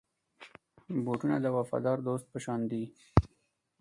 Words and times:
بوټونه 1.05 1.37
د 1.41 1.45
وفادار 1.57 1.97
دوست 2.07 2.25
په 2.31 2.37
شان 2.45 2.59
دي. 2.71 2.83